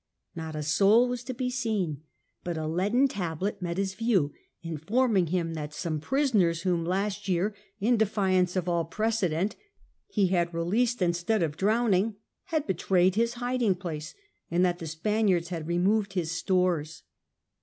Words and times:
Not 0.35 0.55
a 0.55 0.63
soul 0.63 1.07
was 1.07 1.23
to 1.25 1.33
be 1.35 1.51
seen, 1.51 2.01
but 2.43 2.57
a 2.57 2.65
leaden 2.65 3.07
tablet 3.07 3.61
met 3.61 3.77
his 3.77 3.93
view, 3.93 4.33
informing 4.63 5.27
him 5.27 5.53
that 5.53 5.75
some 5.75 5.99
prisoners 5.99 6.63
whom 6.63 6.83
last 6.83 7.27
year, 7.27 7.53
in 7.79 7.97
defiance 7.97 8.55
of 8.55 8.67
all 8.67 8.83
precedent, 8.83 9.55
he 10.07 10.29
had 10.29 10.51
released 10.55 11.03
instead 11.03 11.43
of 11.43 11.55
drowning, 11.55 12.15
had 12.45 12.65
betrayed 12.65 13.13
his 13.13 13.35
hiding 13.35 13.75
place, 13.75 14.15
and 14.49 14.65
that 14.65 14.79
the 14.79 14.87
Spaniards 14.87 15.49
had 15.49 15.67
removed 15.67 16.13
his 16.13 16.31
stores. 16.31 17.03